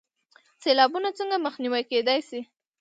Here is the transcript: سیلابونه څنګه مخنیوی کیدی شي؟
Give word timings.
سیلابونه 0.63 1.09
څنګه 1.17 1.35
مخنیوی 1.45 1.83
کیدی 1.89 2.19
شي؟ 2.29 2.39